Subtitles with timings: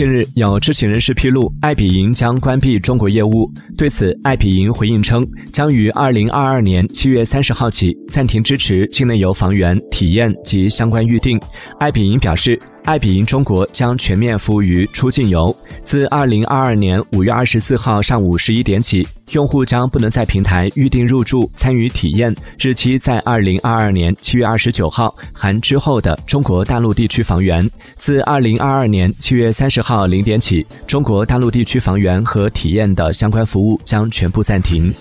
[0.00, 3.52] 近日，有知情人士披露，爱彼迎将关闭中国业务。
[3.76, 11.38] 对此，爱彼迎回应称，将于二零二二年七月三十号起暂停支持境内游房源体验及相关预订。
[11.78, 12.58] 爱彼迎表示。
[12.90, 15.56] 爱彼迎中国将全面服务于出境游。
[15.84, 27.64] 自二零二二年五月二十四号上午十一点起，用户将不能在平台预订入住、参与体验，日期在二零二二年七月二十九号含之后的中国大陆地区房源。
[27.96, 34.92] 自二零二二年七月三十号零点起，中国大陆地区房源和体验的相关服务将全部暂停。